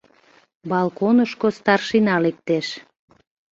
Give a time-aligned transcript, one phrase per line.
[0.69, 2.67] Балконышко старшина лектеш.